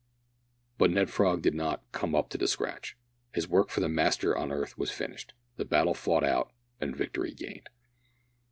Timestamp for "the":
2.39-2.47, 3.81-3.87, 5.57-5.63, 6.93-6.97